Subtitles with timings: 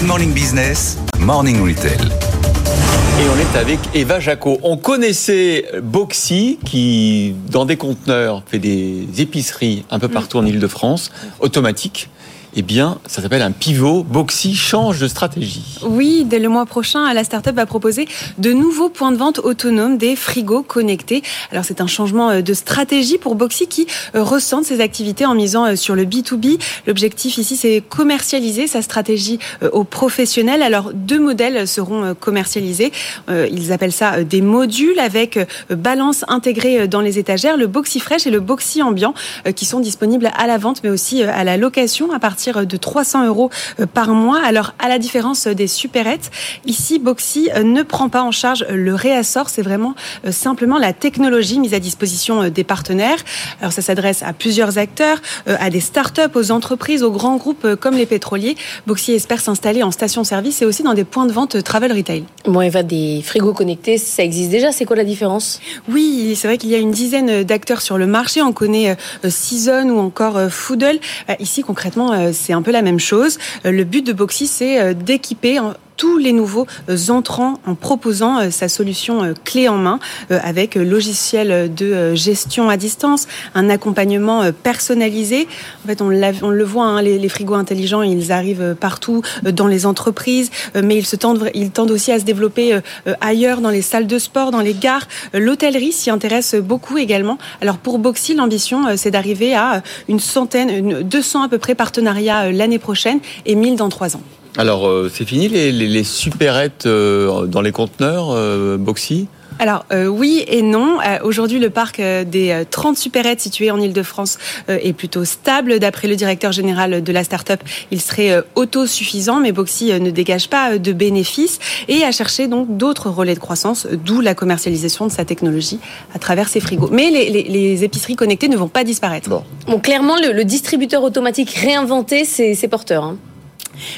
[0.00, 2.00] Good Morning Business, Morning Retail.
[2.00, 4.58] Et on est avec Eva Jaco.
[4.62, 11.12] On connaissait Boxy qui, dans des conteneurs, fait des épiceries un peu partout en Ile-de-France,
[11.40, 12.08] automatiques
[12.56, 14.02] eh bien, ça s'appelle un pivot.
[14.02, 15.78] Boxy change de stratégie.
[15.82, 18.08] Oui, dès le mois prochain, la startup va proposer
[18.38, 21.22] de nouveaux points de vente autonomes, des frigos connectés.
[21.52, 23.86] Alors, c'est un changement euh, de stratégie pour Boxy qui
[24.16, 26.58] euh, ressent ses activités en misant euh, sur le B2B.
[26.88, 29.38] L'objectif ici, c'est commercialiser sa stratégie
[29.72, 30.62] aux professionnels.
[30.62, 32.92] Alors, deux modèles seront commercialisés.
[33.28, 35.38] Ils appellent ça des modules avec
[35.70, 39.14] balance intégrée dans les étagères, le Boxy Fresh et le Boxy Ambiant
[39.54, 43.26] qui sont disponibles à la vente, mais aussi à la location à partir de 300
[43.26, 44.40] euros euh, par mois.
[44.44, 46.30] Alors, à la différence des supérettes,
[46.66, 49.48] ici, Boxy euh, ne prend pas en charge le réassort.
[49.48, 49.94] C'est vraiment
[50.24, 53.18] euh, simplement la technologie mise à disposition des partenaires.
[53.60, 57.94] Alors, ça s'adresse à plusieurs acteurs, à des startups, aux entreprises, aux grands groupes comme
[57.94, 58.56] les pétroliers.
[58.86, 62.24] Boxy espère s'installer en station-service et aussi dans des points de vente travel retail.
[62.46, 64.72] Bon, Eva, des frigos connectés, ça existe déjà.
[64.72, 65.60] C'est quoi la différence?
[65.90, 68.42] Oui, c'est vrai qu'il y a une dizaine d'acteurs sur le marché.
[68.42, 68.96] On connaît
[69.28, 70.98] Season ou encore Foodle.
[71.38, 73.38] Ici, concrètement, c'est un peu la même chose.
[73.64, 75.58] Euh, le but de Boxy, c'est euh, d'équiper
[76.00, 79.98] tous les nouveaux euh, entrants en proposant euh, sa solution euh, clé en main
[80.30, 85.46] avec logiciel de gestion à distance, un accompagnement personnalisé.
[85.84, 90.50] En fait, on, le voit, hein, les, frigos intelligents, ils arrivent partout dans les entreprises,
[90.74, 92.78] mais ils se tendent, ils tendent aussi à se développer
[93.20, 95.06] ailleurs, dans les salles de sport, dans les gares.
[95.34, 97.38] L'hôtellerie s'y intéresse beaucoup également.
[97.60, 102.52] Alors pour Boxy, l'ambition, c'est d'arriver à une centaine, une, 200 à peu près partenariats
[102.52, 104.22] l'année prochaine et 1000 dans trois ans.
[104.56, 109.28] Alors, euh, c'est fini les, les, les supérettes euh, dans les conteneurs, euh, Boxy?
[109.60, 110.98] Alors euh, oui et non.
[111.00, 115.78] Euh, aujourd'hui, le parc euh, des 30 supérettes situés en Ile-de-France est plutôt stable.
[115.78, 120.78] D'après le directeur général de la start-up, il serait autosuffisant, mais Boxy ne dégage pas
[120.78, 125.26] de bénéfices et a cherché donc d'autres relais de croissance, d'où la commercialisation de sa
[125.26, 125.78] technologie
[126.14, 126.88] à travers ses frigos.
[126.90, 129.28] Mais les, les, les épiceries connectées ne vont pas disparaître.
[129.28, 133.04] Bon, bon clairement, le, le, distributeur automatique réinventé, c'est porteur.
[133.04, 133.18] Hein.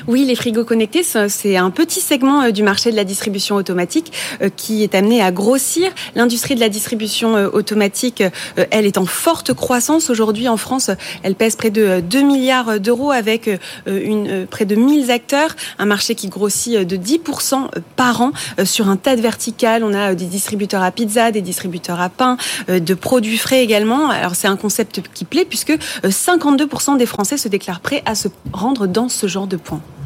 [0.07, 4.13] Oui, les frigos connectés, c'est un petit segment euh, du marché de la distribution automatique
[4.41, 5.91] euh, qui est amené à grossir.
[6.15, 8.23] L'industrie de la distribution euh, automatique,
[8.71, 10.91] elle est en forte croissance aujourd'hui en France.
[11.23, 13.51] Elle pèse près de 2 milliards d'euros avec
[13.87, 18.33] une, près de 1000 acteurs, un marché qui grossit de 10% par an
[18.65, 19.85] sur un tas de verticales.
[19.85, 22.37] On a des distributeurs à pizza, des distributeurs à pain,
[22.69, 24.11] de produits frais également.
[24.11, 28.29] Alors c'est un concept qui plaît puisque 52% des Français se déclarent prêts à se
[28.53, 29.57] rendre dans ce genre de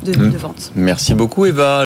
[0.03, 0.73] de, de vente.
[0.75, 1.85] Merci beaucoup Eva.